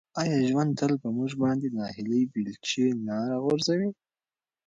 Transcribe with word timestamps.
آیا 0.21 0.37
ژوند 0.49 0.71
تل 0.79 0.93
په 1.03 1.07
موږ 1.17 1.31
باندې 1.43 1.67
د 1.69 1.73
ناهیلۍ 1.79 2.21
بیلچې 2.33 2.85
نه 3.07 3.15
راغورځوي؟ 3.31 3.89